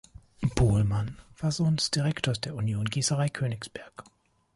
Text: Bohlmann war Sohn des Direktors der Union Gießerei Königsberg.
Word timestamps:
Bohlmann 0.55 1.19
war 1.37 1.51
Sohn 1.51 1.75
des 1.75 1.91
Direktors 1.91 2.41
der 2.41 2.55
Union 2.55 2.85
Gießerei 2.85 3.29
Königsberg. 3.29 4.03